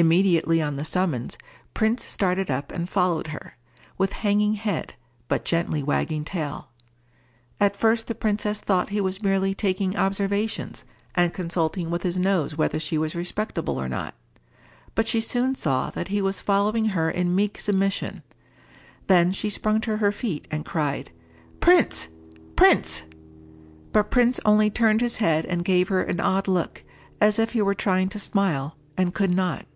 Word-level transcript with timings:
Immediately 0.00 0.62
on 0.62 0.76
the 0.76 0.84
summons, 0.86 1.36
Prince 1.74 2.06
started 2.08 2.50
up 2.50 2.72
and 2.72 2.88
followed 2.88 3.26
her—with 3.26 4.12
hanging 4.14 4.54
head, 4.54 4.94
but 5.28 5.44
gently 5.44 5.82
wagging 5.82 6.24
tail. 6.24 6.70
At 7.60 7.76
first 7.76 8.06
the 8.06 8.14
princess 8.14 8.60
thought 8.60 8.88
he 8.88 9.00
was 9.02 9.20
merely 9.22 9.52
taking 9.52 9.98
observations, 9.98 10.86
and 11.14 11.34
consulting 11.34 11.90
with 11.90 12.02
his 12.02 12.16
nose 12.16 12.56
whether 12.56 12.80
she 12.80 12.96
was 12.96 13.14
respectable 13.14 13.76
or 13.76 13.90
not, 13.90 14.14
but 14.94 15.06
she 15.06 15.20
soon 15.20 15.54
saw 15.54 15.90
that 15.90 16.08
he 16.08 16.22
was 16.22 16.40
following 16.40 16.86
her 16.86 17.10
in 17.10 17.34
meek 17.34 17.60
submission. 17.60 18.22
Then 19.06 19.32
she 19.32 19.50
sprung 19.50 19.82
to 19.82 19.98
her 19.98 20.12
feet 20.12 20.48
and 20.50 20.64
cried, 20.64 21.10
"Prince, 21.60 22.08
Prince!" 22.56 23.02
But 23.92 24.10
Prince 24.10 24.40
only 24.46 24.70
turned 24.70 25.02
his 25.02 25.18
head 25.18 25.44
and 25.44 25.62
gave 25.62 25.88
her 25.88 26.02
an 26.02 26.20
odd 26.20 26.48
look, 26.48 26.84
as 27.20 27.38
if 27.38 27.52
he 27.52 27.60
were 27.60 27.74
trying 27.74 28.08
to 28.08 28.18
smile, 28.18 28.78
and 28.96 29.12
could 29.12 29.30
not. 29.32 29.66